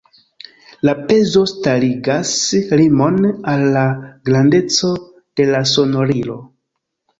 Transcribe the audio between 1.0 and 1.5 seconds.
pezo